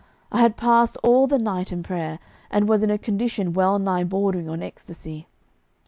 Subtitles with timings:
[0.31, 2.17] I had passed all the night in prayer,
[2.49, 5.27] and was in a condition wellnigh bordering on ecstasy.